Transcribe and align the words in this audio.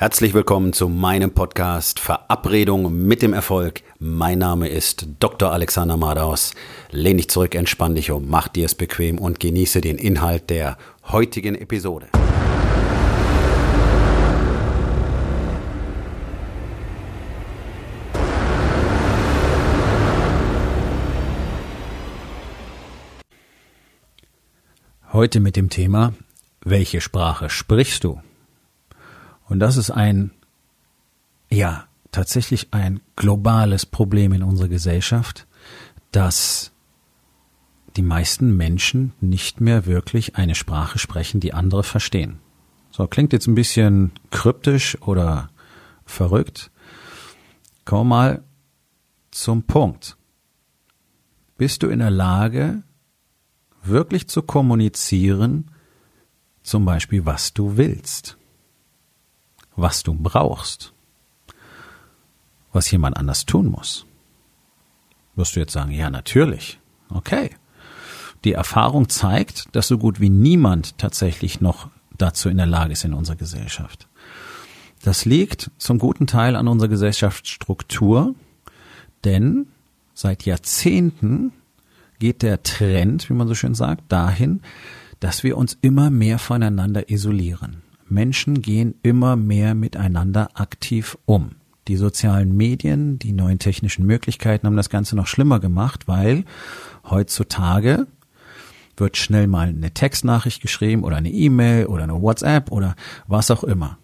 Herzlich 0.00 0.32
willkommen 0.32 0.72
zu 0.72 0.88
meinem 0.88 1.32
Podcast 1.32 1.98
Verabredung 1.98 3.04
mit 3.08 3.20
dem 3.20 3.32
Erfolg. 3.32 3.82
Mein 3.98 4.38
Name 4.38 4.68
ist 4.68 5.08
Dr. 5.18 5.50
Alexander 5.50 5.96
Madaus. 5.96 6.54
Lehn 6.92 7.16
dich 7.16 7.28
zurück, 7.28 7.56
entspann 7.56 7.96
dich 7.96 8.12
um, 8.12 8.28
mach 8.28 8.46
dir 8.46 8.66
es 8.66 8.76
bequem 8.76 9.18
und 9.18 9.40
genieße 9.40 9.80
den 9.80 9.98
Inhalt 9.98 10.50
der 10.50 10.78
heutigen 11.08 11.56
Episode. 11.56 12.06
Heute 25.12 25.40
mit 25.40 25.56
dem 25.56 25.70
Thema, 25.70 26.12
welche 26.60 27.00
Sprache 27.00 27.50
sprichst 27.50 28.04
du? 28.04 28.20
Und 29.48 29.60
das 29.60 29.76
ist 29.76 29.90
ein, 29.90 30.30
ja, 31.50 31.86
tatsächlich 32.12 32.68
ein 32.72 33.00
globales 33.16 33.86
Problem 33.86 34.32
in 34.32 34.42
unserer 34.42 34.68
Gesellschaft, 34.68 35.46
dass 36.12 36.72
die 37.96 38.02
meisten 38.02 38.56
Menschen 38.56 39.12
nicht 39.20 39.60
mehr 39.60 39.86
wirklich 39.86 40.36
eine 40.36 40.54
Sprache 40.54 40.98
sprechen, 40.98 41.40
die 41.40 41.54
andere 41.54 41.82
verstehen. 41.82 42.38
So, 42.90 43.06
klingt 43.06 43.32
jetzt 43.32 43.46
ein 43.46 43.54
bisschen 43.54 44.12
kryptisch 44.30 45.00
oder 45.02 45.50
verrückt. 46.04 46.70
Kommen 47.84 48.10
wir 48.10 48.16
mal 48.16 48.44
zum 49.30 49.62
Punkt. 49.64 50.16
Bist 51.56 51.82
du 51.82 51.88
in 51.88 51.98
der 51.98 52.10
Lage, 52.10 52.82
wirklich 53.82 54.28
zu 54.28 54.42
kommunizieren, 54.42 55.70
zum 56.62 56.84
Beispiel, 56.84 57.24
was 57.26 57.54
du 57.54 57.76
willst? 57.76 58.36
Was 59.78 60.02
du 60.02 60.12
brauchst, 60.12 60.92
was 62.72 62.90
jemand 62.90 63.16
anders 63.16 63.46
tun 63.46 63.66
muss. 63.66 64.06
Wirst 65.36 65.54
du 65.54 65.60
jetzt 65.60 65.72
sagen, 65.72 65.92
ja, 65.92 66.10
natürlich. 66.10 66.80
Okay. 67.10 67.50
Die 68.44 68.52
Erfahrung 68.52 69.08
zeigt, 69.08 69.74
dass 69.74 69.88
so 69.88 69.98
gut 69.98 70.20
wie 70.20 70.30
niemand 70.30 70.98
tatsächlich 70.98 71.60
noch 71.60 71.88
dazu 72.16 72.48
in 72.48 72.56
der 72.56 72.66
Lage 72.66 72.92
ist 72.92 73.04
in 73.04 73.14
unserer 73.14 73.36
Gesellschaft. 73.36 74.08
Das 75.02 75.24
liegt 75.24 75.70
zum 75.78 75.98
guten 75.98 76.26
Teil 76.26 76.56
an 76.56 76.66
unserer 76.66 76.88
Gesellschaftsstruktur, 76.88 78.34
denn 79.24 79.68
seit 80.12 80.44
Jahrzehnten 80.44 81.52
geht 82.18 82.42
der 82.42 82.64
Trend, 82.64 83.30
wie 83.30 83.34
man 83.34 83.46
so 83.46 83.54
schön 83.54 83.74
sagt, 83.74 84.10
dahin, 84.10 84.60
dass 85.20 85.44
wir 85.44 85.56
uns 85.56 85.78
immer 85.82 86.10
mehr 86.10 86.40
voneinander 86.40 87.10
isolieren. 87.10 87.82
Menschen 88.10 88.62
gehen 88.62 88.94
immer 89.02 89.36
mehr 89.36 89.74
miteinander 89.74 90.50
aktiv 90.54 91.18
um. 91.26 91.52
Die 91.88 91.96
sozialen 91.96 92.56
Medien, 92.56 93.18
die 93.18 93.32
neuen 93.32 93.58
technischen 93.58 94.04
Möglichkeiten 94.04 94.66
haben 94.66 94.76
das 94.76 94.90
Ganze 94.90 95.16
noch 95.16 95.26
schlimmer 95.26 95.58
gemacht, 95.58 96.06
weil 96.06 96.44
heutzutage 97.08 98.06
wird 98.96 99.16
schnell 99.16 99.46
mal 99.46 99.68
eine 99.68 99.92
Textnachricht 99.92 100.60
geschrieben 100.60 101.04
oder 101.04 101.16
eine 101.16 101.30
E-Mail 101.30 101.86
oder 101.86 102.02
eine 102.02 102.20
WhatsApp 102.20 102.70
oder 102.72 102.94
was 103.26 103.50
auch 103.50 103.64
immer. 103.64 103.98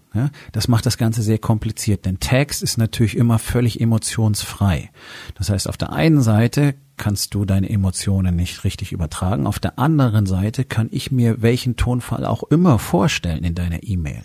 Das 0.53 0.69
macht 0.69 0.87
das 0.87 0.97
Ganze 0.97 1.23
sehr 1.23 1.39
kompliziert, 1.39 2.07
denn 2.07 2.21
Text 2.21 2.63
ist 2.63 2.79
natürlich 2.79 3.17
immer 3.17 3.41
völlig 3.41 3.81
emotionsfrei. 3.81 4.91
Das 5.35 5.51
heißt, 5.51 5.69
auf 5.69 5.77
der 5.77 5.93
einen 5.93 6.23
Seite 6.23 6.77
kannst 6.97 7.35
du 7.35 7.45
deine 7.45 7.69
Emotionen 7.71 8.37
nicht 8.37 8.65
richtig 8.65 8.93
übertragen, 8.93 9.47
auf 9.47 9.59
der 9.59 9.79
anderen 9.79 10.27
Seite 10.27 10.65
kann 10.65 10.89
ich 10.91 11.11
mir 11.11 11.43
welchen 11.43 11.77
Tonfall 11.77 12.25
auch 12.25 12.43
immer 12.45 12.79
vorstellen 12.79 13.45
in 13.45 13.55
deiner 13.55 13.83
E-Mail. 13.83 14.23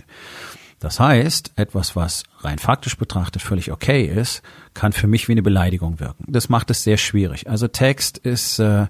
Das 0.80 1.00
heißt, 1.00 1.54
etwas, 1.58 1.96
was 1.96 2.24
rein 2.40 2.58
faktisch 2.58 2.98
betrachtet 2.98 3.42
völlig 3.42 3.72
okay 3.72 4.06
ist, 4.06 4.42
kann 4.74 4.94
für 4.94 5.08
mich 5.08 5.28
wie 5.28 5.34
eine 5.34 5.42
Beleidigung 5.42 6.00
wirken. 6.00 6.24
Das 6.28 6.48
macht 6.48 6.72
es 6.72 6.84
sehr 6.84 6.98
schwierig. 6.98 7.50
Also 7.50 7.68
Text 7.68 8.18
ist 8.18 8.60
äh, 8.60 8.88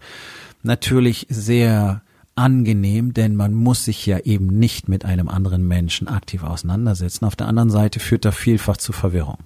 natürlich 0.62 1.26
sehr 1.30 2.02
angenehm, 2.36 3.14
denn 3.14 3.36
man 3.36 3.54
muss 3.54 3.86
sich 3.86 4.06
ja 4.06 4.20
eben 4.20 4.48
nicht 4.48 4.88
mit 4.88 5.04
einem 5.04 5.28
anderen 5.28 5.68
Menschen 5.68 6.08
aktiv 6.08 6.44
auseinandersetzen. 6.44 7.26
Auf 7.26 7.36
der 7.36 7.48
anderen 7.48 7.72
Seite 7.72 8.00
führt 8.00 8.24
er 8.24 8.32
vielfach 8.32 8.78
zu 8.78 8.94
Verwirrung. 8.94 9.40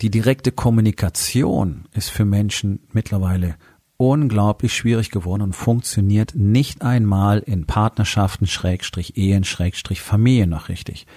Die 0.00 0.10
direkte 0.10 0.52
Kommunikation 0.52 1.86
ist 1.92 2.10
für 2.10 2.24
Menschen 2.24 2.80
mittlerweile 2.92 3.56
unglaublich 3.96 4.76
schwierig 4.76 5.10
geworden 5.10 5.42
und 5.42 5.54
funktioniert 5.54 6.36
nicht 6.36 6.82
einmal 6.82 7.40
in 7.40 7.66
Partnerschaften, 7.66 8.46
Schrägstrich 8.46 9.16
Ehen, 9.16 9.42
Schrägstrich 9.42 10.00
Familien 10.00 10.50
noch 10.50 10.68
richtig, 10.68 11.08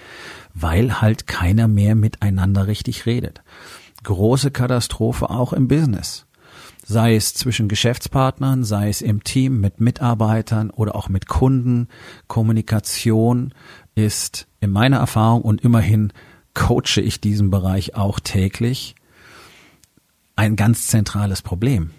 weil 0.52 1.00
halt 1.00 1.28
keiner 1.28 1.68
mehr 1.68 1.94
miteinander 1.94 2.66
richtig 2.66 3.06
redet. 3.06 3.42
Große 4.02 4.50
Katastrophe 4.50 5.30
auch 5.30 5.52
im 5.52 5.68
Business 5.68 6.26
sei 6.84 7.14
es 7.14 7.34
zwischen 7.34 7.68
Geschäftspartnern, 7.68 8.64
sei 8.64 8.88
es 8.88 9.02
im 9.02 9.22
Team 9.24 9.60
mit 9.60 9.80
Mitarbeitern 9.80 10.70
oder 10.70 10.94
auch 10.94 11.08
mit 11.08 11.28
Kunden. 11.28 11.88
Kommunikation 12.26 13.54
ist 13.94 14.48
in 14.60 14.70
meiner 14.70 14.98
Erfahrung 14.98 15.42
und 15.42 15.62
immerhin 15.62 16.12
coache 16.54 17.00
ich 17.00 17.20
diesen 17.20 17.50
Bereich 17.50 17.94
auch 17.94 18.20
täglich 18.20 18.94
ein 20.36 20.56
ganz 20.56 20.86
zentrales 20.86 21.42
Problem, 21.42 21.90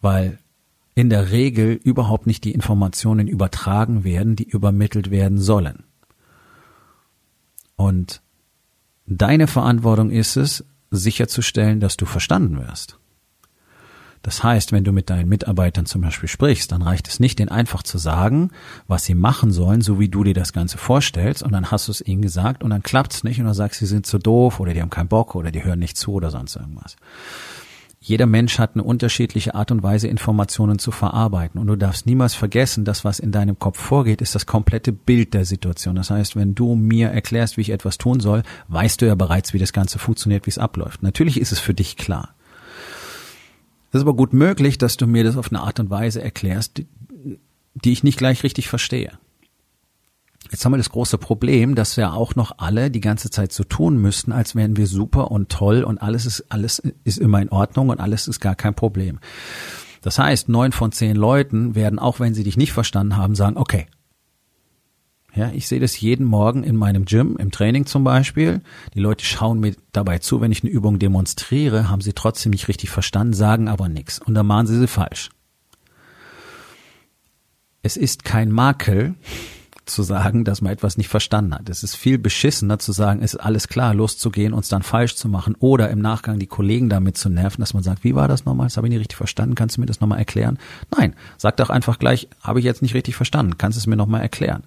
weil 0.00 0.38
in 0.94 1.10
der 1.10 1.30
Regel 1.30 1.72
überhaupt 1.72 2.26
nicht 2.26 2.44
die 2.44 2.52
Informationen 2.52 3.26
übertragen 3.26 4.04
werden, 4.04 4.36
die 4.36 4.48
übermittelt 4.48 5.10
werden 5.10 5.38
sollen. 5.38 5.84
Und 7.76 8.22
deine 9.06 9.46
Verantwortung 9.46 10.10
ist 10.10 10.36
es, 10.36 10.64
sicherzustellen, 10.90 11.80
dass 11.80 11.96
du 11.96 12.04
verstanden 12.04 12.58
wirst. 12.58 12.99
Das 14.22 14.44
heißt, 14.44 14.72
wenn 14.72 14.84
du 14.84 14.92
mit 14.92 15.08
deinen 15.08 15.28
Mitarbeitern 15.28 15.86
zum 15.86 16.02
Beispiel 16.02 16.28
sprichst, 16.28 16.72
dann 16.72 16.82
reicht 16.82 17.08
es 17.08 17.20
nicht, 17.20 17.38
denen 17.38 17.48
einfach 17.48 17.82
zu 17.82 17.96
sagen, 17.96 18.50
was 18.86 19.04
sie 19.04 19.14
machen 19.14 19.50
sollen, 19.50 19.80
so 19.80 19.98
wie 19.98 20.08
du 20.08 20.24
dir 20.24 20.34
das 20.34 20.52
Ganze 20.52 20.76
vorstellst, 20.76 21.42
und 21.42 21.52
dann 21.52 21.70
hast 21.70 21.88
du 21.88 21.92
es 21.92 22.06
ihnen 22.06 22.20
gesagt 22.20 22.62
und 22.62 22.70
dann 22.70 22.82
klappt 22.82 23.14
es 23.14 23.24
nicht 23.24 23.38
und 23.40 23.46
dann 23.46 23.54
sagst, 23.54 23.80
sie 23.80 23.86
sind 23.86 24.06
zu 24.06 24.18
doof 24.18 24.60
oder 24.60 24.74
die 24.74 24.82
haben 24.82 24.90
keinen 24.90 25.08
Bock 25.08 25.34
oder 25.34 25.50
die 25.50 25.64
hören 25.64 25.78
nicht 25.78 25.96
zu 25.96 26.12
oder 26.12 26.30
sonst 26.30 26.56
irgendwas. 26.56 26.96
Jeder 28.02 28.24
Mensch 28.24 28.58
hat 28.58 28.70
eine 28.74 28.82
unterschiedliche 28.82 29.54
Art 29.54 29.70
und 29.70 29.82
Weise, 29.82 30.08
Informationen 30.08 30.78
zu 30.78 30.90
verarbeiten. 30.90 31.60
Und 31.60 31.66
du 31.66 31.76
darfst 31.76 32.06
niemals 32.06 32.34
vergessen, 32.34 32.86
dass 32.86 33.04
was 33.04 33.18
in 33.18 33.30
deinem 33.30 33.58
Kopf 33.58 33.78
vorgeht, 33.78 34.22
ist 34.22 34.34
das 34.34 34.46
komplette 34.46 34.90
Bild 34.90 35.34
der 35.34 35.44
Situation. 35.44 35.96
Das 35.96 36.10
heißt, 36.10 36.34
wenn 36.34 36.54
du 36.54 36.76
mir 36.76 37.08
erklärst, 37.08 37.58
wie 37.58 37.60
ich 37.60 37.70
etwas 37.70 37.98
tun 37.98 38.20
soll, 38.20 38.42
weißt 38.68 39.02
du 39.02 39.06
ja 39.06 39.16
bereits, 39.16 39.52
wie 39.52 39.58
das 39.58 39.74
Ganze 39.74 39.98
funktioniert, 39.98 40.46
wie 40.46 40.50
es 40.50 40.56
abläuft. 40.56 41.02
Natürlich 41.02 41.38
ist 41.38 41.52
es 41.52 41.58
für 41.58 41.74
dich 41.74 41.98
klar. 41.98 42.30
Es 43.90 43.96
ist 43.96 44.02
aber 44.02 44.14
gut 44.14 44.32
möglich, 44.32 44.78
dass 44.78 44.96
du 44.96 45.06
mir 45.06 45.24
das 45.24 45.36
auf 45.36 45.50
eine 45.50 45.60
Art 45.60 45.80
und 45.80 45.90
Weise 45.90 46.22
erklärst, 46.22 46.78
die, 46.78 46.86
die 47.74 47.92
ich 47.92 48.04
nicht 48.04 48.18
gleich 48.18 48.42
richtig 48.42 48.68
verstehe. 48.68 49.12
Jetzt 50.50 50.64
haben 50.64 50.72
wir 50.72 50.78
das 50.78 50.90
große 50.90 51.18
Problem, 51.18 51.74
dass 51.74 51.96
wir 51.96 52.12
auch 52.12 52.34
noch 52.34 52.58
alle 52.58 52.90
die 52.90 53.00
ganze 53.00 53.30
Zeit 53.30 53.52
so 53.52 53.62
tun 53.62 53.98
müssten, 53.98 54.32
als 54.32 54.54
wären 54.54 54.76
wir 54.76 54.86
super 54.86 55.30
und 55.30 55.48
toll 55.48 55.84
und 55.84 55.98
alles 55.98 56.24
ist, 56.26 56.44
alles 56.48 56.80
ist 57.04 57.18
immer 57.18 57.42
in 57.42 57.50
Ordnung 57.50 57.88
und 57.90 58.00
alles 58.00 58.26
ist 58.26 58.40
gar 58.40 58.56
kein 58.56 58.74
Problem. 58.74 59.18
Das 60.02 60.18
heißt, 60.18 60.48
neun 60.48 60.72
von 60.72 60.92
zehn 60.92 61.14
Leuten 61.14 61.74
werden, 61.74 61.98
auch 61.98 62.20
wenn 62.20 62.34
sie 62.34 62.44
dich 62.44 62.56
nicht 62.56 62.72
verstanden 62.72 63.16
haben, 63.16 63.34
sagen, 63.34 63.56
okay, 63.56 63.86
ja, 65.34 65.50
ich 65.52 65.68
sehe 65.68 65.80
das 65.80 66.00
jeden 66.00 66.26
Morgen 66.26 66.64
in 66.64 66.76
meinem 66.76 67.04
Gym, 67.04 67.36
im 67.38 67.50
Training 67.50 67.86
zum 67.86 68.04
Beispiel. 68.04 68.62
Die 68.94 69.00
Leute 69.00 69.24
schauen 69.24 69.60
mir 69.60 69.74
dabei 69.92 70.18
zu, 70.18 70.40
wenn 70.40 70.52
ich 70.52 70.64
eine 70.64 70.72
Übung 70.72 70.98
demonstriere, 70.98 71.88
haben 71.88 72.00
sie 72.00 72.12
trotzdem 72.12 72.50
nicht 72.50 72.68
richtig 72.68 72.90
verstanden, 72.90 73.32
sagen 73.32 73.68
aber 73.68 73.88
nichts. 73.88 74.18
Und 74.18 74.34
dann 74.34 74.46
machen 74.46 74.66
sie 74.66 74.78
sie 74.78 74.88
falsch. 74.88 75.30
Es 77.82 77.96
ist 77.96 78.24
kein 78.24 78.50
Makel, 78.50 79.14
zu 79.92 80.02
sagen, 80.02 80.44
dass 80.44 80.60
man 80.60 80.72
etwas 80.72 80.96
nicht 80.96 81.08
verstanden 81.08 81.54
hat. 81.54 81.68
Es 81.68 81.82
ist 81.82 81.96
viel 81.96 82.18
beschissener 82.18 82.78
zu 82.78 82.92
sagen, 82.92 83.22
es 83.22 83.34
ist 83.34 83.40
alles 83.40 83.68
klar, 83.68 83.94
loszugehen, 83.94 84.52
uns 84.52 84.68
dann 84.68 84.82
falsch 84.82 85.16
zu 85.16 85.28
machen 85.28 85.56
oder 85.58 85.90
im 85.90 86.00
Nachgang 86.00 86.38
die 86.38 86.46
Kollegen 86.46 86.88
damit 86.88 87.16
zu 87.16 87.28
nerven, 87.28 87.60
dass 87.60 87.74
man 87.74 87.82
sagt, 87.82 88.04
wie 88.04 88.14
war 88.14 88.28
das 88.28 88.44
nochmal? 88.44 88.66
Das 88.66 88.76
habe 88.76 88.86
ich 88.86 88.90
nicht 88.90 89.00
richtig 89.00 89.16
verstanden. 89.16 89.54
Kannst 89.54 89.76
du 89.76 89.80
mir 89.80 89.86
das 89.86 90.00
nochmal 90.00 90.18
erklären? 90.18 90.58
Nein, 90.96 91.14
sag 91.36 91.56
doch 91.56 91.70
einfach 91.70 91.98
gleich, 91.98 92.28
habe 92.42 92.58
ich 92.58 92.64
jetzt 92.64 92.82
nicht 92.82 92.94
richtig 92.94 93.16
verstanden. 93.16 93.58
Kannst 93.58 93.76
du 93.76 93.80
es 93.80 93.86
mir 93.86 93.96
nochmal 93.96 94.22
erklären? 94.22 94.64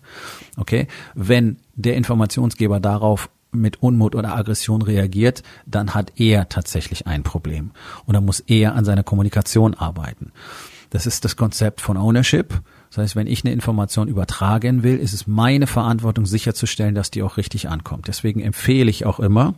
Okay? 0.57 0.87
Wenn 1.15 1.57
der 1.75 1.95
Informationsgeber 1.95 2.79
darauf 2.79 3.29
mit 3.51 3.81
Unmut 3.81 4.15
oder 4.15 4.35
Aggression 4.35 4.81
reagiert, 4.81 5.43
dann 5.65 5.93
hat 5.93 6.13
er 6.19 6.49
tatsächlich 6.49 7.07
ein 7.07 7.23
Problem. 7.23 7.71
Und 8.05 8.13
dann 8.15 8.25
muss 8.25 8.39
er 8.39 8.75
an 8.75 8.85
seiner 8.85 9.03
Kommunikation 9.03 9.73
arbeiten. 9.75 10.31
Das 10.89 11.05
ist 11.05 11.25
das 11.25 11.35
Konzept 11.35 11.81
von 11.81 11.97
Ownership. 11.97 12.61
Das 12.93 12.99
heißt, 12.99 13.15
wenn 13.15 13.25
ich 13.25 13.43
eine 13.43 13.51
Information 13.51 14.07
übertragen 14.07 14.83
will, 14.83 14.99
ist 14.99 15.13
es 15.13 15.25
meine 15.25 15.65
Verantwortung 15.65 16.27
sicherzustellen, 16.27 16.93
dass 16.93 17.09
die 17.09 17.23
auch 17.23 17.37
richtig 17.37 17.67
ankommt. 17.67 18.07
Deswegen 18.07 18.39
empfehle 18.39 18.91
ich 18.91 19.07
auch 19.07 19.19
immer, 19.19 19.55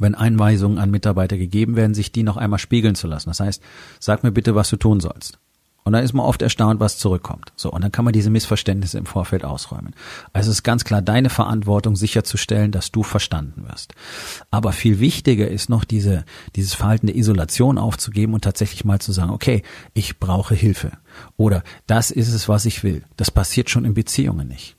wenn 0.00 0.16
Einweisungen 0.16 0.78
an 0.78 0.90
Mitarbeiter 0.90 1.38
gegeben 1.38 1.76
werden, 1.76 1.94
sich 1.94 2.10
die 2.10 2.24
noch 2.24 2.36
einmal 2.36 2.58
spiegeln 2.58 2.96
zu 2.96 3.06
lassen. 3.06 3.30
Das 3.30 3.38
heißt, 3.38 3.62
sag 4.00 4.24
mir 4.24 4.32
bitte, 4.32 4.56
was 4.56 4.68
du 4.68 4.76
tun 4.76 4.98
sollst. 4.98 5.38
Und 5.86 5.92
dann 5.92 6.02
ist 6.02 6.14
man 6.14 6.24
oft 6.24 6.40
erstaunt, 6.40 6.80
was 6.80 6.96
zurückkommt. 6.96 7.52
So, 7.56 7.70
und 7.70 7.84
dann 7.84 7.92
kann 7.92 8.06
man 8.06 8.14
diese 8.14 8.30
Missverständnisse 8.30 8.96
im 8.96 9.04
Vorfeld 9.04 9.44
ausräumen. 9.44 9.94
Also 10.32 10.50
es 10.50 10.58
ist 10.58 10.62
ganz 10.62 10.84
klar 10.84 11.02
deine 11.02 11.28
Verantwortung, 11.28 11.94
sicherzustellen, 11.94 12.72
dass 12.72 12.90
du 12.90 13.02
verstanden 13.02 13.68
wirst. 13.68 13.94
Aber 14.50 14.72
viel 14.72 14.98
wichtiger 14.98 15.46
ist 15.46 15.68
noch 15.68 15.84
diese, 15.84 16.24
dieses 16.56 16.72
Verhalten 16.72 17.06
der 17.06 17.16
Isolation 17.16 17.76
aufzugeben 17.76 18.32
und 18.32 18.42
tatsächlich 18.42 18.86
mal 18.86 18.98
zu 18.98 19.12
sagen, 19.12 19.30
okay, 19.30 19.62
ich 19.92 20.18
brauche 20.18 20.54
Hilfe. 20.54 20.92
Oder 21.36 21.62
das 21.86 22.10
ist 22.10 22.32
es, 22.32 22.48
was 22.48 22.64
ich 22.64 22.82
will. 22.82 23.04
Das 23.18 23.30
passiert 23.30 23.68
schon 23.68 23.84
in 23.84 23.92
Beziehungen 23.92 24.48
nicht. 24.48 24.76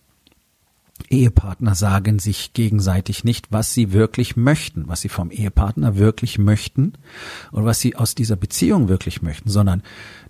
Ehepartner 1.10 1.76
sagen 1.76 2.20
sich 2.20 2.54
gegenseitig 2.54 3.24
nicht, 3.24 3.52
was 3.52 3.74
sie 3.74 3.92
wirklich 3.92 4.38
möchten, 4.38 4.88
was 4.88 5.02
sie 5.02 5.10
vom 5.10 5.30
Ehepartner 5.30 5.98
wirklich 5.98 6.38
möchten 6.38 6.94
und 7.52 7.66
was 7.66 7.80
sie 7.80 7.96
aus 7.96 8.16
dieser 8.16 8.36
Beziehung 8.38 8.88
wirklich 8.88 9.22
möchten, 9.22 9.50
sondern 9.50 9.84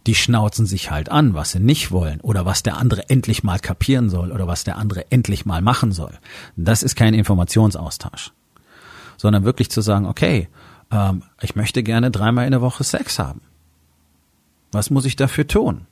die 0.08 0.16
schnauzen 0.16 0.66
sich 0.66 0.92
halt 0.92 1.10
an, 1.10 1.34
was 1.34 1.52
sie 1.52 1.60
nicht 1.60 1.92
wollen 1.92 2.20
oder 2.22 2.46
was 2.46 2.64
der 2.64 2.78
andere 2.78 3.10
endlich 3.10 3.44
mal 3.44 3.60
kapieren 3.60 4.10
soll 4.10 4.32
oder 4.32 4.48
was 4.48 4.64
der 4.64 4.78
andere 4.78 5.12
endlich 5.12 5.46
mal 5.46 5.62
machen 5.62 5.92
soll. 5.92 6.18
Das 6.56 6.84
ist 6.84 6.96
kein 6.96 7.14
Informationsaustausch, 7.14 8.32
sondern 9.18 9.44
wirklich 9.46 9.70
zu 9.70 9.82
sagen, 9.82 10.08
okay, 10.08 10.50
ähm, 10.92 11.24
ich 11.42 11.56
möchte 11.56 11.84
gerne 11.84 12.12
dreimal 12.12 12.46
in 12.46 12.52
der 12.52 12.62
Woche 12.62 12.84
Sex 12.84 13.20
haben. 13.20 13.42
Was 14.72 14.90
muss 14.90 15.06
ich 15.06 15.16
dafür 15.16 15.48
tun? 15.48 15.88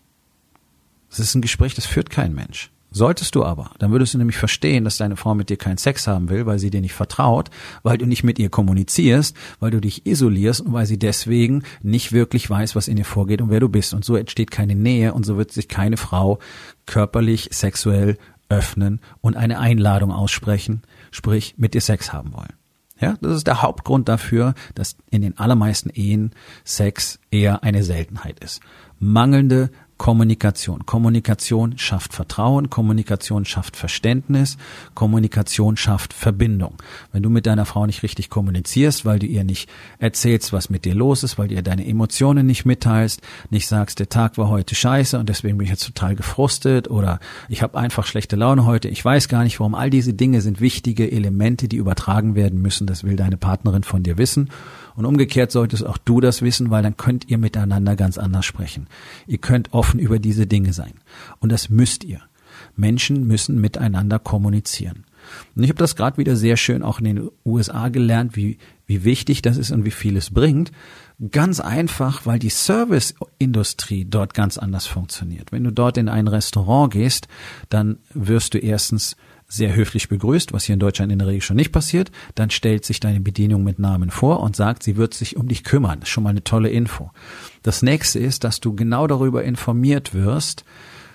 Das 1.09 1.19
ist 1.19 1.35
ein 1.35 1.41
Gespräch, 1.41 1.75
das 1.75 1.85
führt 1.85 2.09
kein 2.09 2.33
Mensch. 2.33 2.72
Solltest 2.95 3.33
du 3.33 3.43
aber, 3.43 3.71
dann 3.79 3.91
würdest 3.91 4.13
du 4.13 4.19
nämlich 4.19 4.37
verstehen, 4.37 4.83
dass 4.83 4.97
deine 4.97 5.17
Frau 5.17 5.33
mit 5.33 5.49
dir 5.49 5.57
keinen 5.57 5.79
Sex 5.79 6.05
haben 6.05 6.29
will, 6.29 6.45
weil 6.45 6.59
sie 6.59 6.69
dir 6.69 6.79
nicht 6.79 6.93
vertraut, 6.93 7.49
weil 7.81 7.97
du 7.97 8.05
nicht 8.05 8.23
mit 8.23 8.37
ihr 8.37 8.49
kommunizierst, 8.49 9.35
weil 9.59 9.71
du 9.71 9.81
dich 9.81 10.05
isolierst 10.05 10.61
und 10.61 10.73
weil 10.73 10.85
sie 10.85 10.99
deswegen 10.99 11.63
nicht 11.81 12.11
wirklich 12.11 12.47
weiß, 12.47 12.75
was 12.75 12.87
in 12.87 12.97
ihr 12.97 13.05
vorgeht 13.05 13.41
und 13.41 13.49
wer 13.49 13.59
du 13.59 13.67
bist. 13.67 13.95
Und 13.95 14.05
so 14.05 14.15
entsteht 14.15 14.51
keine 14.51 14.75
Nähe 14.75 15.15
und 15.15 15.25
so 15.25 15.37
wird 15.37 15.51
sich 15.51 15.67
keine 15.67 15.97
Frau 15.97 16.37
körperlich, 16.85 17.49
sexuell 17.51 18.17
öffnen 18.47 18.99
und 19.21 19.35
eine 19.37 19.57
Einladung 19.57 20.11
aussprechen, 20.11 20.83
sprich 21.09 21.55
mit 21.57 21.73
dir 21.73 21.81
Sex 21.81 22.13
haben 22.13 22.31
wollen. 22.33 22.53
Ja, 23.01 23.17
das 23.21 23.37
ist 23.37 23.47
der 23.47 23.63
Hauptgrund 23.63 24.07
dafür, 24.07 24.53
dass 24.75 24.97
in 25.09 25.23
den 25.23 25.37
allermeisten 25.39 25.89
Ehen 25.89 26.31
Sex 26.63 27.19
eher 27.31 27.63
eine 27.63 27.83
Seltenheit 27.83 28.39
ist. 28.43 28.61
Mangelnde 28.99 29.71
Kommunikation. 29.97 30.85
Kommunikation 30.85 31.77
schafft 31.77 32.13
Vertrauen, 32.13 32.69
Kommunikation 32.69 33.45
schafft 33.45 33.77
Verständnis, 33.77 34.57
Kommunikation 34.95 35.77
schafft 35.77 36.13
Verbindung. 36.13 36.75
Wenn 37.11 37.23
du 37.23 37.29
mit 37.29 37.45
deiner 37.45 37.65
Frau 37.65 37.85
nicht 37.85 38.03
richtig 38.03 38.29
kommunizierst, 38.29 39.05
weil 39.05 39.19
du 39.19 39.25
ihr 39.25 39.43
nicht 39.43 39.69
erzählst, 39.99 40.51
was 40.51 40.69
mit 40.69 40.85
dir 40.85 40.95
los 40.95 41.23
ist, 41.23 41.37
weil 41.37 41.47
du 41.47 41.55
ihr 41.55 41.61
deine 41.61 41.87
Emotionen 41.87 42.45
nicht 42.45 42.65
mitteilst, 42.65 43.21
nicht 43.49 43.67
sagst, 43.67 43.99
der 43.99 44.09
Tag 44.09 44.37
war 44.37 44.49
heute 44.49 44.75
scheiße 44.75 45.17
und 45.17 45.29
deswegen 45.29 45.57
bin 45.57 45.65
ich 45.65 45.71
jetzt 45.71 45.85
total 45.85 46.15
gefrustet 46.15 46.89
oder 46.89 47.19
ich 47.47 47.61
habe 47.61 47.77
einfach 47.77 48.05
schlechte 48.05 48.35
Laune 48.35 48.65
heute, 48.65 48.89
ich 48.89 49.03
weiß 49.03 49.27
gar 49.27 49.43
nicht 49.43 49.59
warum, 49.59 49.75
all 49.75 49.89
diese 49.89 50.13
Dinge 50.13 50.41
sind 50.41 50.59
wichtige 50.59 51.11
Elemente, 51.11 51.67
die 51.67 51.77
übertragen 51.77 52.35
werden 52.35 52.61
müssen, 52.61 52.87
das 52.87 53.03
will 53.03 53.15
deine 53.15 53.37
Partnerin 53.37 53.83
von 53.83 54.03
dir 54.03 54.17
wissen 54.17 54.49
und 54.95 55.05
umgekehrt 55.05 55.51
solltest 55.51 55.85
auch 55.85 55.97
du 55.97 56.21
das 56.21 56.41
wissen, 56.41 56.69
weil 56.69 56.83
dann 56.83 56.97
könnt 56.97 57.29
ihr 57.29 57.37
miteinander 57.37 57.95
ganz 57.95 58.17
anders 58.17 58.45
sprechen. 58.45 58.87
Ihr 59.27 59.39
könnt 59.39 59.73
offen 59.73 59.92
über 59.99 60.19
diese 60.19 60.47
Dinge 60.47 60.73
sein. 60.73 60.93
Und 61.39 61.51
das 61.51 61.69
müsst 61.69 62.03
ihr. 62.03 62.21
Menschen 62.75 63.27
müssen 63.27 63.59
miteinander 63.59 64.19
kommunizieren. 64.19 65.05
Und 65.55 65.63
ich 65.63 65.69
habe 65.69 65.79
das 65.79 65.95
gerade 65.95 66.17
wieder 66.17 66.35
sehr 66.35 66.57
schön 66.57 66.83
auch 66.83 66.99
in 66.99 67.05
den 67.05 67.29
USA 67.45 67.89
gelernt, 67.89 68.35
wie, 68.35 68.57
wie 68.85 69.03
wichtig 69.03 69.41
das 69.41 69.57
ist 69.57 69.71
und 69.71 69.85
wie 69.85 69.91
viel 69.91 70.17
es 70.17 70.31
bringt. 70.31 70.71
Ganz 71.31 71.59
einfach, 71.59 72.25
weil 72.25 72.39
die 72.39 72.49
Serviceindustrie 72.49 74.05
dort 74.05 74.33
ganz 74.33 74.57
anders 74.57 74.85
funktioniert. 74.85 75.51
Wenn 75.51 75.63
du 75.63 75.71
dort 75.71 75.97
in 75.97 76.09
ein 76.09 76.27
Restaurant 76.27 76.91
gehst, 76.91 77.27
dann 77.69 77.99
wirst 78.13 78.53
du 78.53 78.57
erstens 78.57 79.15
sehr 79.53 79.75
höflich 79.75 80.09
begrüßt, 80.09 80.53
was 80.53 80.65
hier 80.65 80.73
in 80.73 80.79
Deutschland 80.79 81.11
in 81.11 81.19
der 81.19 81.27
Regel 81.27 81.41
schon 81.41 81.57
nicht 81.57 81.71
passiert, 81.71 82.11
dann 82.35 82.49
stellt 82.49 82.85
sich 82.85 82.99
deine 82.99 83.19
Bedienung 83.19 83.63
mit 83.63 83.79
Namen 83.79 84.09
vor 84.09 84.39
und 84.41 84.55
sagt, 84.55 84.83
sie 84.83 84.97
wird 84.97 85.13
sich 85.13 85.37
um 85.37 85.47
dich 85.47 85.63
kümmern. 85.63 85.99
Das 85.99 86.09
ist 86.09 86.13
schon 86.13 86.23
mal 86.23 86.31
eine 86.31 86.43
tolle 86.43 86.69
Info. 86.69 87.11
Das 87.61 87.81
nächste 87.81 88.19
ist, 88.19 88.43
dass 88.43 88.59
du 88.59 88.75
genau 88.75 89.07
darüber 89.07 89.43
informiert 89.43 90.13
wirst, 90.13 90.65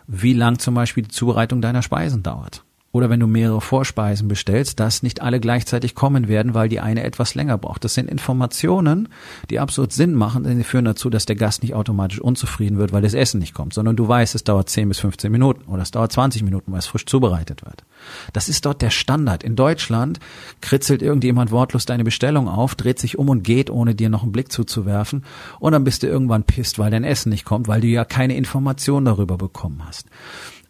wie 0.07 0.35
lang 0.35 0.59
zum 0.59 0.75
Beispiel 0.75 1.03
die 1.03 1.11
Zubereitung 1.11 1.61
deiner 1.61 1.83
Speisen 1.83 2.23
dauert 2.23 2.65
oder 2.91 3.11
wenn 3.11 3.21
du 3.21 3.27
mehrere 3.27 3.61
Vorspeisen 3.61 4.29
bestellst, 4.29 4.81
dass 4.81 5.03
nicht 5.03 5.21
alle 5.21 5.41
gleichzeitig 5.41 5.95
kommen 5.95 6.27
werden, 6.27 6.55
weil 6.55 6.71
die 6.71 6.81
eine 6.81 7.05
etwas 7.05 7.35
länger 7.35 7.59
braucht. 7.59 7.85
Das 7.85 7.93
sind 7.93 8.11
Informationen, 8.11 9.09
die 9.51 9.61
absolut 9.61 9.93
Sinn 9.93 10.15
machen, 10.15 10.45
denn 10.45 10.57
sie 10.57 10.65
führen 10.65 10.87
dazu, 10.87 11.11
dass 11.11 11.27
der 11.27 11.37
Gast 11.37 11.63
nicht 11.63 11.75
automatisch 11.75 12.19
unzufrieden 12.19 12.79
wird, 12.79 12.93
weil 12.93 13.03
das 13.03 13.13
Essen 13.13 13.41
nicht 13.41 13.53
kommt, 13.53 13.75
sondern 13.75 13.97
du 13.97 14.09
weißt, 14.09 14.35
es 14.35 14.43
dauert 14.43 14.71
10 14.71 14.89
bis 14.89 15.01
15 15.01 15.31
Minuten 15.31 15.71
oder 15.71 15.83
es 15.83 15.91
dauert 15.91 16.13
20 16.13 16.43
Minuten, 16.43 16.73
weil 16.73 16.79
es 16.79 16.87
frisch 16.87 17.05
zubereitet 17.05 17.63
wird. 17.65 17.85
Das 18.33 18.49
ist 18.49 18.65
dort 18.65 18.81
der 18.81 18.91
Standard. 18.91 19.43
In 19.43 19.55
Deutschland 19.55 20.19
kritzelt 20.63 21.03
irgendjemand 21.03 21.51
wortlos 21.51 21.85
deine 21.85 22.05
Bestellung 22.05 22.49
auf, 22.49 22.75
dreht 22.75 22.99
sich 22.99 23.19
um 23.19 23.29
und 23.29 23.43
geht, 23.43 23.69
ohne 23.69 23.95
dir 23.95 24.09
noch 24.09 24.23
einen 24.23 24.33
Blick 24.33 24.51
zuzuwerfen 24.51 25.25
und 25.61 25.73
dann 25.73 25.85
bist 25.85 26.03
du 26.03 26.07
irgendwann 26.07 26.45
pisst, 26.45 26.79
weil 26.79 26.91
dein 26.91 27.05
Essen 27.05 27.29
nicht 27.29 27.45
kommt, 27.45 27.69
weil 27.69 27.83
du 27.83 27.87
ja 27.87 28.07
keine 28.07 28.35
Information 28.35 29.05
darüber 29.05 29.37
bekommen 29.37 29.83
hast. 29.87 30.07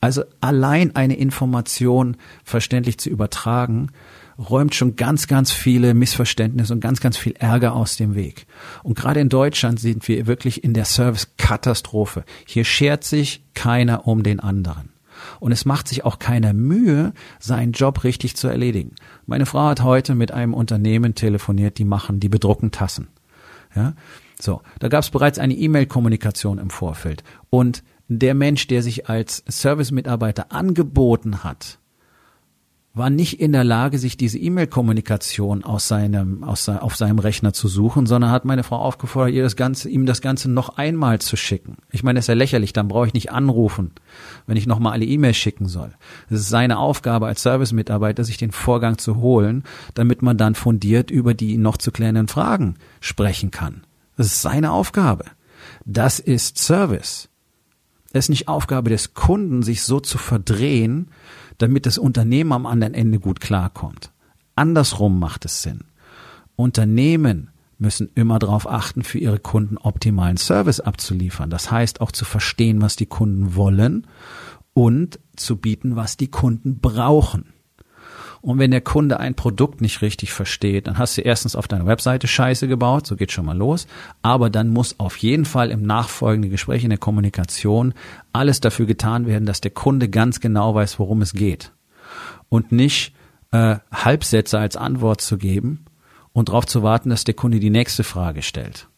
Also 0.01 0.23
allein 0.41 0.95
eine 0.95 1.17
Information 1.17 2.17
verständlich 2.45 2.99
zu 2.99 3.11
übertragen, 3.11 3.89
räumt 4.39 4.75
schon 4.75 4.95
ganz, 4.95 5.27
ganz 5.27 5.51
viele 5.51 5.95
Missverständnisse 5.95 6.73
und 6.73 6.81
ganz, 6.81 7.01
ganz 7.01 7.17
viel 7.17 7.35
Ärger 7.39 7.75
aus 7.75 7.97
dem 7.97 8.15
Weg. 8.15 8.47
Und 8.85 8.97
gerade 8.97 9.21
in 9.21 9.29
Deutschland 9.29 9.81
sind 9.81 10.07
wir 10.07 10.27
wirklich 10.27 10.63
in 10.63 10.75
der 10.75 10.85
Service-Katastrophe. 10.85 12.25
Hier 12.47 12.65
schert 12.65 13.03
sich 13.03 13.43
keiner 13.55 14.07
um 14.07 14.23
den 14.23 14.39
anderen. 14.39 14.91
Und 15.41 15.51
es 15.51 15.65
macht 15.65 15.89
sich 15.89 16.05
auch 16.05 16.21
keiner 16.21 16.53
Mühe, 16.53 17.13
seinen 17.41 17.73
Job 17.73 18.05
richtig 18.05 18.37
zu 18.37 18.47
erledigen. 18.47 18.95
Meine 19.27 19.47
Frau 19.47 19.67
hat 19.67 19.83
heute 19.83 20.15
mit 20.15 20.31
einem 20.31 20.55
Unternehmen 20.55 21.17
telefoniert, 21.17 21.79
die 21.79 21.85
machen, 21.85 22.21
die 22.21 22.29
bedrucken 22.29 22.71
Tassen. 22.71 23.09
Ja, 23.75 23.95
so, 24.41 24.63
da 24.79 24.89
gab 24.89 25.03
es 25.03 25.11
bereits 25.11 25.39
eine 25.39 25.55
E-Mail-Kommunikation 25.55 26.59
im 26.59 26.71
Vorfeld. 26.71 27.25
Und 27.51 27.83
der 28.09 28.35
Mensch, 28.35 28.67
der 28.67 28.83
sich 28.83 29.09
als 29.09 29.45
Service-Mitarbeiter 29.49 30.53
angeboten 30.53 31.45
hat, 31.45 31.79
war 32.95 33.11
nicht 33.11 33.41
in 33.41 33.53
der 33.53 33.65
Lage, 33.65 33.99
sich 33.99 34.17
diese 34.17 34.39
E-Mail-Kommunikation 34.39 35.63
aus 35.63 35.89
seinem, 35.89 36.43
aus, 36.43 36.69
auf 36.69 36.97
seinem 36.97 37.19
Rechner 37.19 37.53
zu 37.53 37.69
suchen, 37.69 38.07
sondern 38.07 38.31
hat 38.31 38.45
meine 38.45 38.65
Frau 38.65 38.77
aufgefordert, 38.77 39.35
ihr 39.35 39.43
das 39.43 39.57
Ganze, 39.57 39.89
ihm 39.89 40.05
das 40.05 40.21
Ganze 40.21 40.51
noch 40.51 40.77
einmal 40.77 41.21
zu 41.21 41.37
schicken. 41.37 41.77
Ich 41.91 42.03
meine, 42.03 42.19
das 42.19 42.25
ist 42.25 42.29
ja 42.29 42.35
lächerlich, 42.35 42.73
dann 42.73 42.89
brauche 42.89 43.07
ich 43.07 43.15
nicht 43.15 43.31
anrufen, 43.31 43.93
wenn 44.47 44.57
ich 44.57 44.67
nochmal 44.67 44.95
alle 44.95 45.05
E-Mails 45.05 45.37
schicken 45.37 45.67
soll. 45.67 45.93
Es 46.29 46.41
ist 46.41 46.49
seine 46.49 46.79
Aufgabe 46.79 47.27
als 47.27 47.43
Service-Mitarbeiter, 47.43 48.25
sich 48.25 48.37
den 48.37 48.53
Vorgang 48.53 48.99
zu 48.99 49.17
holen, 49.17 49.63
damit 49.95 50.23
man 50.23 50.37
dann 50.37 50.55
fundiert 50.55 51.11
über 51.11 51.35
die 51.35 51.57
noch 51.57 51.77
zu 51.77 51.93
klärenden 51.93 52.29
Fragen 52.29 52.75
sprechen 53.01 53.51
kann. 53.51 53.83
Das 54.19 54.27
ist 54.27 54.43
seine 54.43 54.73
Aufgabe. 54.73 55.25
Das 55.87 56.19
ist 56.19 56.59
Service. 56.59 57.29
Es 58.13 58.25
ist 58.25 58.31
nicht 58.31 58.49
Aufgabe 58.49 58.91
des 58.91 59.15
Kunden, 59.15 59.63
sich 59.63 59.83
so 59.83 60.01
zu 60.01 60.19
verdrehen, 60.19 61.11
damit 61.59 61.87
das 61.87 61.99
Unternehmen 61.99 62.53
am 62.53 62.67
anderen 62.67 62.95
Ende 62.95 63.21
gut 63.21 63.41
klarkommt. 63.41 64.13
Andersrum 64.57 65.21
macht 65.21 65.45
es 65.45 65.63
Sinn. 65.63 65.85
Unternehmen 66.57 67.51
müssen 67.79 68.11
immer 68.17 68.41
darauf 68.41 68.69
achten, 68.69 69.05
für 69.05 69.19
ihre 69.19 69.39
Kunden 69.39 69.79
optimalen 69.79 70.37
Service 70.37 70.81
abzuliefern. 70.81 71.49
Das 71.49 71.71
heißt 71.71 72.01
auch 72.01 72.11
zu 72.11 72.25
verstehen, 72.25 72.83
was 72.83 72.97
die 72.97 73.07
Kunden 73.07 73.55
wollen 73.55 74.05
und 74.75 75.21
zu 75.37 75.57
bieten, 75.57 75.95
was 75.95 76.17
die 76.17 76.29
Kunden 76.29 76.81
brauchen. 76.81 77.53
Und 78.49 78.59
wenn 78.59 78.71
der 78.71 78.81
Kunde 78.81 79.21
ein 79.21 79.35
Produkt 79.35 79.83
nicht 79.83 80.01
richtig 80.01 80.33
versteht, 80.33 80.87
dann 80.87 80.97
hast 80.97 81.19
du 81.19 81.21
erstens 81.21 81.55
auf 81.55 81.69
deiner 81.69 81.85
Webseite 81.85 82.27
Scheiße 82.27 82.67
gebaut, 82.67 83.07
so 83.07 83.15
geht 83.15 83.31
schon 83.31 83.45
mal 83.45 83.55
los. 83.55 83.87
Aber 84.23 84.49
dann 84.49 84.71
muss 84.71 84.99
auf 84.99 85.19
jeden 85.19 85.45
Fall 85.45 85.71
im 85.71 85.83
nachfolgenden 85.83 86.51
Gespräch, 86.51 86.83
in 86.83 86.89
der 86.89 86.99
Kommunikation 86.99 87.93
alles 88.33 88.61
dafür 88.61 88.87
getan 88.87 89.27
werden, 89.27 89.45
dass 89.45 89.61
der 89.61 89.73
Kunde 89.73 90.09
ganz 90.09 90.41
genau 90.41 90.75
weiß, 90.75 90.99
worum 90.99 91.21
es 91.21 91.35
geht. 91.35 91.73
Und 92.49 92.73
nicht 92.73 93.13
äh, 93.51 93.77
Halbsätze 93.93 94.59
als 94.59 94.79
Antwort 94.79 95.21
zu 95.21 95.37
geben 95.37 95.85
und 96.33 96.49
darauf 96.49 96.65
zu 96.65 96.83
warten, 96.83 97.11
dass 97.11 97.25
der 97.25 97.35
Kunde 97.35 97.61
die 97.61 97.69
nächste 97.69 98.03
Frage 98.03 98.41
stellt. 98.41 98.89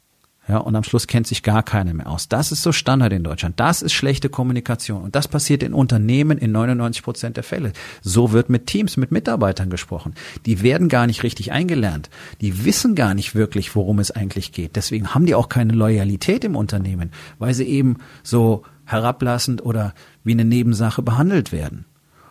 Ja, 0.49 0.57
und 0.59 0.75
am 0.75 0.83
Schluss 0.83 1.07
kennt 1.07 1.27
sich 1.27 1.43
gar 1.43 1.63
keiner 1.63 1.95
mehr 1.95 2.09
aus. 2.09 2.29
Das 2.29 2.51
ist 2.51 2.63
so 2.63 2.73
Standard 2.73 3.13
in 3.13 3.23
Deutschland. 3.23 3.61
Das 3.61 3.83
ist 3.83 3.93
schlechte 3.93 4.29
Kommunikation. 4.29 5.03
Und 5.03 5.15
das 5.15 5.29
passiert 5.29 5.63
in 5.63 5.75
Unternehmen 5.75 6.39
in 6.39 6.51
99 6.51 7.03
Prozent 7.03 7.37
der 7.37 7.45
Fälle. 7.45 7.73
So 8.01 8.33
wird 8.33 8.49
mit 8.49 8.67
Teams, 8.67 8.97
mit 8.97 9.13
Mitarbeitern 9.13 9.71
gesprochen. 9.71 10.15
Die 10.47 10.63
werden 10.63 10.89
gar 10.89 11.07
nicht 11.07 11.23
richtig 11.23 11.53
eingelernt. 11.53 12.11
Die 12.41 12.65
wissen 12.65 12.95
gar 12.95 13.15
nicht 13.15 13.35
wirklich, 13.35 13.77
worum 13.77 13.99
es 13.99 14.11
eigentlich 14.11 14.53
geht. 14.53 14.77
Deswegen 14.77 15.15
haben 15.15 15.27
die 15.27 15.35
auch 15.35 15.49
keine 15.49 15.75
Loyalität 15.75 16.45
im 16.45 16.57
Unternehmen, 16.57 17.11
weil 17.39 17.55
sie 17.55 17.67
eben 17.67 17.99
so 18.23 18.63
herablassend 18.87 19.65
oder 19.65 19.95
wie 20.25 20.33
eine 20.33 20.45
Nebensache 20.45 21.03
behandelt 21.03 21.53
werden. 21.53 21.85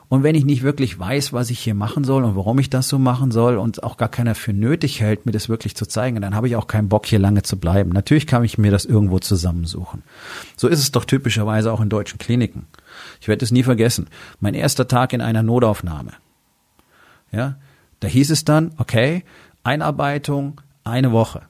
Und 0.10 0.24
wenn 0.24 0.34
ich 0.34 0.44
nicht 0.44 0.64
wirklich 0.64 0.98
weiß, 0.98 1.34
was 1.34 1.52
ich 1.52 1.60
hier 1.60 1.76
machen 1.76 2.04
soll 2.04 2.24
und 2.24 2.36
warum 2.36 2.58
ich 2.58 2.72
das 2.72 2.90
so 2.90 2.98
machen 2.98 3.30
soll 3.30 3.58
und 3.58 3.84
auch 3.84 3.96
gar 3.96 4.10
keiner 4.10 4.34
für 4.34 4.54
nötig 4.54 5.02
hält, 5.02 5.28
mir 5.28 5.32
das 5.32 5.50
wirklich 5.50 5.76
zu 5.76 5.86
zeigen, 5.86 6.20
dann 6.20 6.36
habe 6.36 6.48
ich 6.48 6.56
auch 6.56 6.66
keinen 6.66 6.90
Bock, 6.90 7.06
hier 7.06 7.20
lange 7.20 7.44
zu 7.44 7.60
bleiben. 7.60 7.92
Natürlich 7.92 8.26
kann 8.26 8.44
ich 8.44 8.58
mir 8.58 8.72
das 8.72 8.86
irgendwo 8.86 9.20
zusammensuchen. 9.20 10.02
So 10.58 10.68
ist 10.68 10.80
es 10.80 10.92
doch 10.92 11.06
typischerweise 11.06 11.72
auch 11.72 11.80
in 11.80 11.90
deutschen 11.90 12.18
Kliniken. 12.18 12.66
Ich 13.22 13.28
werde 13.28 13.46
es 13.46 13.52
nie 13.52 13.62
vergessen. 13.62 14.08
Mein 14.40 14.56
erster 14.56 14.88
Tag 14.88 15.14
in 15.14 15.22
einer 15.22 15.44
Notaufnahme. 15.44 16.14
Ja, 17.32 17.58
da 18.00 18.08
hieß 18.08 18.32
es 18.32 18.44
dann, 18.44 18.72
okay, 18.80 19.24
Einarbeitung 19.64 20.60
eine 20.84 21.12
Woche. 21.12 21.44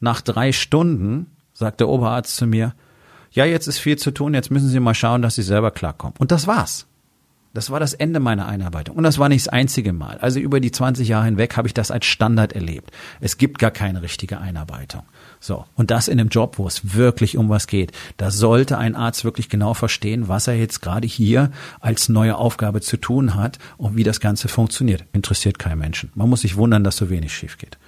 Nach 0.00 0.22
drei 0.22 0.52
Stunden 0.52 1.26
sagt 1.52 1.80
der 1.80 1.90
Oberarzt 1.90 2.36
zu 2.36 2.46
mir, 2.46 2.74
ja, 3.32 3.44
jetzt 3.44 3.68
ist 3.68 3.78
viel 3.78 3.98
zu 3.98 4.12
tun, 4.12 4.32
jetzt 4.32 4.50
müssen 4.50 4.68
Sie 4.68 4.80
mal 4.80 4.94
schauen, 4.94 5.20
dass 5.20 5.34
Sie 5.34 5.42
selber 5.42 5.70
klarkommen. 5.70 6.14
Und 6.18 6.32
das 6.32 6.46
war's. 6.46 6.86
Das 7.52 7.70
war 7.70 7.80
das 7.80 7.94
Ende 7.94 8.20
meiner 8.20 8.46
Einarbeitung. 8.46 8.96
Und 8.96 9.02
das 9.02 9.18
war 9.18 9.28
nicht 9.28 9.46
das 9.46 9.52
einzige 9.52 9.92
Mal. 9.92 10.18
Also 10.18 10.38
über 10.38 10.60
die 10.60 10.70
20 10.70 11.08
Jahre 11.08 11.24
hinweg 11.24 11.56
habe 11.56 11.66
ich 11.66 11.74
das 11.74 11.90
als 11.90 12.06
Standard 12.06 12.52
erlebt. 12.52 12.92
Es 13.20 13.38
gibt 13.38 13.58
gar 13.58 13.72
keine 13.72 14.02
richtige 14.02 14.38
Einarbeitung. 14.38 15.02
So. 15.40 15.64
Und 15.74 15.90
das 15.90 16.06
in 16.06 16.20
einem 16.20 16.28
Job, 16.28 16.58
wo 16.58 16.68
es 16.68 16.94
wirklich 16.94 17.36
um 17.36 17.48
was 17.48 17.66
geht. 17.66 17.90
Da 18.18 18.30
sollte 18.30 18.78
ein 18.78 18.94
Arzt 18.94 19.24
wirklich 19.24 19.48
genau 19.48 19.74
verstehen, 19.74 20.28
was 20.28 20.46
er 20.46 20.54
jetzt 20.54 20.80
gerade 20.80 21.08
hier 21.08 21.50
als 21.80 22.08
neue 22.08 22.36
Aufgabe 22.36 22.82
zu 22.82 22.96
tun 22.96 23.34
hat 23.34 23.58
und 23.78 23.96
wie 23.96 24.04
das 24.04 24.20
Ganze 24.20 24.46
funktioniert. 24.46 25.04
Interessiert 25.12 25.58
keinen 25.58 25.80
Menschen. 25.80 26.12
Man 26.14 26.30
muss 26.30 26.42
sich 26.42 26.56
wundern, 26.56 26.84
dass 26.84 26.96
so 26.96 27.10
wenig 27.10 27.34
schief 27.34 27.58
geht. 27.58 27.78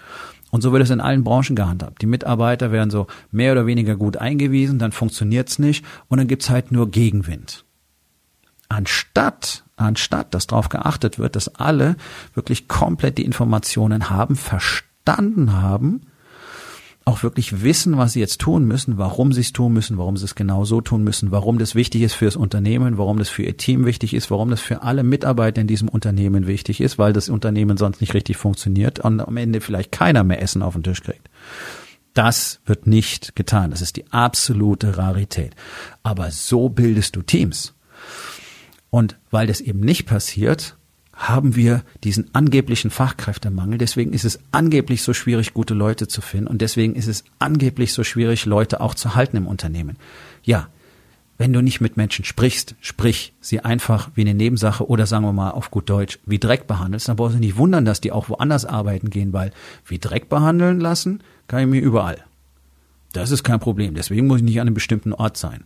Und 0.51 0.61
so 0.61 0.73
wird 0.73 0.83
es 0.83 0.91
in 0.91 1.01
allen 1.01 1.25
Branchen 1.25 1.55
gehandhabt. 1.55 2.03
Die 2.03 2.07
Mitarbeiter 2.07 2.73
werden 2.73 2.91
so 2.91 3.07
mehr 3.31 3.53
oder 3.53 3.67
weniger 3.67 3.97
gut 3.97 4.17
eingewiesen, 4.17 4.79
dann 4.79 4.93
funktioniert's 4.93 5.59
nicht 5.59 5.85
und 6.09 6.19
dann 6.19 6.27
gibt's 6.27 6.51
halt 6.51 6.73
nur 6.73 6.91
Gegenwind. 6.91 7.65
Anstatt, 8.73 9.65
anstatt, 9.77 10.33
dass 10.33 10.47
darauf 10.47 10.71
geachtet 10.71 11.19
wird, 11.19 11.37
dass 11.37 11.55
alle 11.57 11.97
wirklich 12.33 12.69
komplett 12.69 13.19
die 13.19 13.25
Informationen 13.25 14.09
haben, 14.09 14.35
verstanden 14.35 15.53
haben, 15.53 16.07
auch 17.05 17.23
wirklich 17.23 17.63
wissen, 17.63 17.99
was 17.99 18.15
sie 18.15 18.21
jetzt 18.21 18.41
tun 18.41 18.65
müssen, 18.65 18.97
warum 18.97 19.33
sie 19.33 19.43
es 19.43 19.53
tun 19.53 19.75
müssen, 19.75 19.99
warum 19.99 20.17
sie 20.17 20.25
es 20.25 20.35
genau 20.35 20.65
so 20.65 20.81
tun 20.81 21.05
müssen, 21.05 21.33
warum 21.33 21.59
das 21.59 21.75
wichtig 21.75 22.01
ist 22.01 22.15
für 22.15 22.25
das 22.25 22.37
Unternehmen, 22.37 22.97
warum 22.97 23.19
das 23.19 23.29
für 23.29 23.43
ihr 23.43 23.59
Team 23.59 23.85
wichtig 23.85 24.15
ist, 24.15 24.31
warum 24.31 24.49
das 24.49 24.63
für 24.63 24.83
alle 24.83 25.03
Mitarbeiter 25.03 25.61
in 25.61 25.67
diesem 25.67 25.91
Unternehmen 25.91 26.47
wichtig 26.47 26.81
ist, 26.81 26.99
weil 26.99 27.13
das 27.13 27.29
Unternehmen 27.29 27.77
sonst 27.77 28.01
nicht 28.01 28.15
richtig 28.15 28.39
funktioniert 28.39 29.01
und 29.01 29.21
am 29.21 29.37
Ende 29.37 29.61
vielleicht 29.61 29.93
keiner 29.93 30.25
mehr 30.25 30.41
Essen 30.41 30.63
auf 30.63 30.73
den 30.73 30.83
Tisch 30.83 31.03
kriegt. 31.03 31.29
Das 32.15 32.61
wird 32.65 32.87
nicht 32.87 33.37
getan. 33.37 33.71
Das 33.71 33.83
ist 33.83 33.97
die 33.97 34.11
absolute 34.13 34.97
Rarität. 34.97 35.55
Aber 36.03 36.31
so 36.31 36.71
bildest 36.71 37.17
du 37.17 37.23
Teams. 37.23 37.75
Und 38.93 39.17
weil 39.31 39.47
das 39.47 39.63
eben 39.63 39.81
nicht 39.81 40.05
passiert, 40.05 40.77
haben 41.15 41.57
wir 41.57 41.83
diesen 42.05 42.35
angeblichen 42.35 42.91
Fachkräftemangel. 42.91 43.79
Deswegen 43.79 44.13
ist 44.13 44.27
es 44.27 44.39
angeblich 44.53 45.03
so 45.03 45.15
schwierig, 45.15 45.55
gute 45.55 45.73
Leute 45.73 46.09
zu 46.09 46.21
finden. 46.21 46.47
Und 46.47 46.61
deswegen 46.61 46.95
ist 46.95 47.07
es 47.07 47.25
angeblich 47.39 47.95
so 47.95 48.05
schwierig, 48.05 48.45
Leute 48.45 48.83
auch 48.83 48.95
zu 48.95 49.15
halten 49.15 49.39
im 49.39 49.47
Unternehmen. 49.47 49.97
Ja, 50.43 50.69
wenn 51.39 51.55
du 51.55 51.63
nicht 51.63 51.81
mit 51.81 51.97
Menschen 51.97 52.27
sprichst, 52.27 52.75
sprich 52.83 53.33
sie 53.41 53.61
einfach 53.61 54.11
wie 54.15 54.21
eine 54.21 54.35
Nebensache 54.35 54.87
oder 54.87 55.07
sagen 55.07 55.25
wir 55.25 55.33
mal 55.33 55.53
auf 55.53 55.71
gut 55.71 55.89
Deutsch 55.89 56.19
wie 56.27 56.39
Dreck 56.39 56.67
behandelst, 56.67 57.09
dann 57.09 57.17
brauchst 57.17 57.37
du 57.37 57.41
nicht 57.41 57.57
wundern, 57.57 57.87
dass 57.87 58.03
die 58.03 58.13
auch 58.13 58.29
woanders 58.29 58.67
arbeiten 58.67 59.09
gehen, 59.09 59.33
weil 59.33 59.53
wie 59.87 59.99
Dreck 59.99 60.29
behandeln 60.29 60.81
lassen 60.81 61.23
kann 61.49 61.63
ich 61.63 61.67
mir 61.67 61.81
überall. 61.81 62.19
Das 63.15 63.31
ist 63.31 63.43
kein 63.43 63.59
Problem. 63.59 63.95
Deswegen 63.95 64.27
muss 64.27 64.41
ich 64.41 64.45
nicht 64.45 64.61
an 64.61 64.67
einem 64.67 64.75
bestimmten 64.75 65.15
Ort 65.15 65.39
sein. 65.39 65.65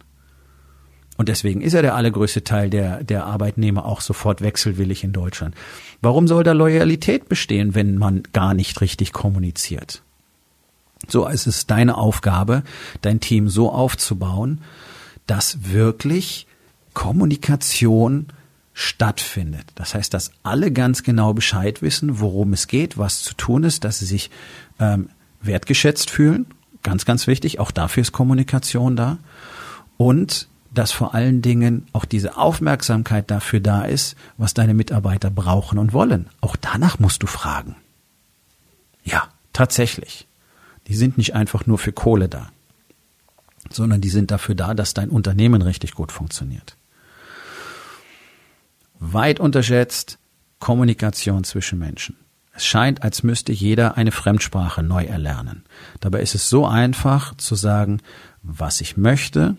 Und 1.16 1.28
deswegen 1.28 1.61
ist 1.61 1.73
ja 1.73 1.82
der 1.82 1.94
allergrößte 1.94 2.44
Teil 2.44 2.70
der, 2.70 3.02
der 3.02 3.25
Arbeitnehmer 3.25 3.87
auch 3.87 4.00
sofort 4.00 4.42
wechselwillig 4.42 5.02
in 5.02 5.12
Deutschland. 5.12 5.54
Warum 6.02 6.28
soll 6.28 6.44
da 6.44 6.52
Loyalität 6.52 7.28
bestehen, 7.28 7.75
wenn 7.75 7.96
man 7.96 8.23
gar 8.32 8.54
nicht 8.54 8.80
richtig 8.80 9.12
kommuniziert? 9.12 10.02
So, 11.08 11.28
es 11.28 11.46
ist 11.46 11.70
deine 11.70 11.96
Aufgabe, 11.96 12.62
dein 13.02 13.20
Team 13.20 13.49
so 13.49 13.70
aufzubauen, 13.70 14.61
dass 15.26 15.73
wirklich 15.73 16.46
Kommunikation 16.94 18.28
stattfindet. 18.73 19.64
Das 19.75 19.94
heißt, 19.94 20.12
dass 20.12 20.32
alle 20.42 20.70
ganz 20.70 21.02
genau 21.02 21.32
Bescheid 21.32 21.80
wissen, 21.80 22.20
worum 22.20 22.52
es 22.52 22.68
geht, 22.68 22.99
was 22.99 23.23
zu 23.23 23.35
tun 23.35 23.64
ist, 23.64 23.85
dass 23.85 24.00
sie 24.00 24.06
sich 24.06 24.30
ähm, 24.78 25.08
wertgeschätzt 25.40 26.11
fühlen. 26.11 26.46
Ganz, 26.82 27.04
ganz 27.04 27.26
wichtig. 27.26 27.58
Auch 27.58 27.70
dafür 27.70 28.02
ist 28.02 28.12
Kommunikation 28.12 28.96
da. 28.96 29.18
Und 29.96 30.49
dass 30.76 30.92
vor 30.92 31.14
allen 31.14 31.40
Dingen 31.40 31.87
auch 31.92 32.04
diese 32.04 32.37
Aufmerksamkeit 32.37 33.30
dafür 33.30 33.61
da 33.61 33.83
ist, 33.83 34.14
was 34.37 34.54
deine 34.54 34.75
Mitarbeiter 34.75 35.30
brauchen 35.30 35.78
und 35.78 35.92
wollen. 35.92 36.28
Auch 36.40 36.54
danach 36.54 36.99
musst 36.99 37.23
du 37.23 37.26
fragen. 37.26 37.76
Ja, 39.02 39.28
tatsächlich. 39.52 40.26
Die 40.87 40.95
sind 40.95 41.16
nicht 41.16 41.35
einfach 41.35 41.66
nur 41.66 41.78
für 41.78 41.92
Kohle 41.92 42.28
da, 42.28 42.50
sondern 43.71 44.00
die 44.00 44.11
sind 44.11 44.30
dafür 44.30 44.54
da, 44.54 44.75
dass 44.75 44.95
dein 44.95 45.09
Unternehmen 45.09 45.62
richtig 45.62 45.95
gut 45.95 46.12
funktioniert. 46.12 46.76
Weit 48.99 49.40
unterschätzt 49.40 50.18
Kommunikation 50.59 51.42
zwischen 51.45 51.78
Menschen. 51.78 52.16
Es 52.52 52.64
scheint, 52.64 53.02
als 53.02 53.23
müsste 53.23 53.52
jeder 53.52 53.97
eine 53.97 54.12
Fremdsprache 54.12 54.83
neu 54.83 55.04
erlernen. 55.04 55.64
Dabei 56.00 56.21
ist 56.21 56.35
es 56.35 56.49
so 56.49 56.66
einfach 56.66 57.35
zu 57.37 57.54
sagen, 57.54 58.00
was 58.42 58.80
ich 58.80 58.97
möchte, 58.97 59.56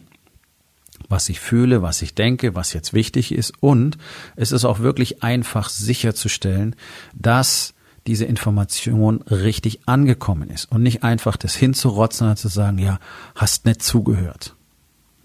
was 1.10 1.30
ich 1.30 1.40
fühle, 1.40 1.82
was 1.82 2.02
ich 2.02 2.16
denke, 2.16 2.56
was 2.56 2.74
jetzt 2.74 2.94
wichtig 2.94 3.32
ist. 3.32 3.54
Und 3.60 3.98
es 4.36 4.52
ist 4.52 4.66
auch 4.66 4.80
wirklich 4.80 5.24
einfach 5.24 5.70
sicherzustellen, 5.70 6.76
dass 7.14 7.74
diese 8.08 8.26
Information 8.26 9.22
richtig 9.24 9.88
angekommen 9.88 10.50
ist 10.50 10.72
und 10.72 10.82
nicht 10.82 11.04
einfach 11.04 11.36
das 11.36 11.56
hinzurotzen, 11.56 12.20
sondern 12.20 12.38
zu 12.38 12.48
sagen, 12.48 12.78
ja, 12.78 13.00
hast 13.36 13.66
nicht 13.66 13.82
zugehört. 13.82 14.56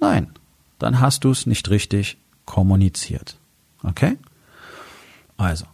Nein, 0.00 0.32
dann 0.78 0.98
hast 0.98 1.24
du 1.24 1.30
es 1.30 1.46
nicht 1.46 1.70
richtig 1.70 2.18
kommuniziert. 2.44 3.38
Okay? 3.84 4.18
Also, 5.36 5.66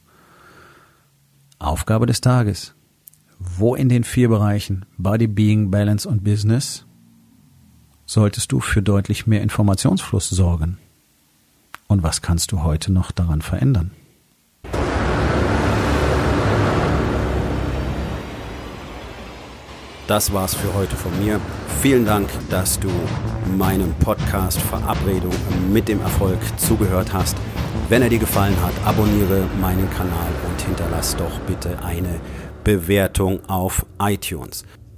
Aufgabe 1.58 2.06
des 2.06 2.20
Tages. 2.20 2.74
Wo 3.38 3.74
in 3.74 3.88
den 3.88 4.04
vier 4.04 4.28
Bereichen 4.28 4.84
Body, 4.98 5.28
Being, 5.28 5.70
Balance 5.70 6.08
und 6.08 6.24
Business 6.24 6.84
solltest 8.08 8.50
du 8.50 8.58
für 8.58 8.82
deutlich 8.82 9.26
mehr 9.26 9.42
Informationsfluss 9.42 10.30
sorgen? 10.30 10.78
Und 11.86 12.02
was 12.02 12.22
kannst 12.22 12.50
du 12.50 12.62
heute 12.62 12.90
noch 12.90 13.12
daran 13.12 13.42
verändern? 13.42 13.92
Das 20.06 20.32
war's 20.32 20.54
für 20.54 20.72
heute 20.72 20.96
von 20.96 21.12
mir. 21.22 21.38
Vielen 21.82 22.06
Dank, 22.06 22.30
dass 22.48 22.80
du 22.80 22.88
meinem 23.58 23.92
Podcast 23.96 24.58
Verabredung 24.58 25.34
mit 25.70 25.86
dem 25.86 26.00
Erfolg 26.00 26.38
zugehört 26.56 27.12
hast. 27.12 27.36
Wenn 27.90 28.00
er 28.00 28.08
dir 28.08 28.18
gefallen 28.18 28.56
hat, 28.62 28.72
abonniere 28.86 29.46
meinen 29.60 29.88
Kanal 29.90 30.32
und 30.48 30.62
hinterlass 30.62 31.14
doch 31.14 31.38
bitte 31.40 31.78
eine 31.84 32.20
Bewertung 32.64 33.44
auf 33.50 33.84
iTunes. 34.00 34.64